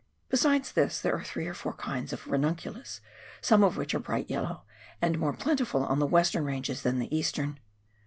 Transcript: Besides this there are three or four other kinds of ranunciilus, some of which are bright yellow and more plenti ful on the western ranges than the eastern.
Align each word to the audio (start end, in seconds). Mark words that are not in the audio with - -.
Besides 0.29 0.71
this 0.71 0.99
there 0.99 1.13
are 1.13 1.23
three 1.23 1.45
or 1.45 1.53
four 1.53 1.73
other 1.73 1.83
kinds 1.83 2.11
of 2.11 2.25
ranunciilus, 2.25 3.01
some 3.39 3.63
of 3.63 3.77
which 3.77 3.93
are 3.93 3.99
bright 3.99 4.27
yellow 4.31 4.63
and 4.99 5.19
more 5.19 5.37
plenti 5.37 5.67
ful 5.67 5.83
on 5.85 5.99
the 5.99 6.07
western 6.07 6.43
ranges 6.43 6.81
than 6.81 6.97
the 6.97 7.15
eastern. 7.15 7.59